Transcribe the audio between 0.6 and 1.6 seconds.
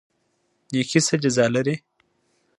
نیکي څه جزا